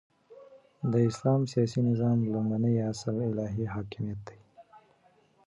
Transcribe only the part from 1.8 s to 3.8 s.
نظام لومړنی اصل الهی